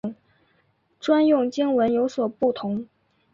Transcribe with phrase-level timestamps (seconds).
[0.99, 2.87] 专用经文有所不同。